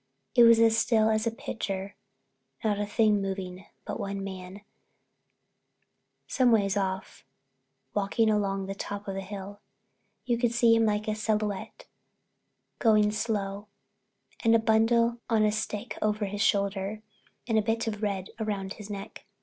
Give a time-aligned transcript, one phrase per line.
[0.33, 1.95] It was as still as a picture,
[2.63, 4.61] not a thing moving, but one man,
[6.25, 7.23] someways off,
[7.93, 9.59] walking along the top of a hill.
[10.25, 11.85] You could see him like a silhouette,
[12.79, 13.67] going slow,
[14.43, 17.03] with a bundle on a stick over his shoulder,
[17.47, 19.27] and a bit of red round his neck.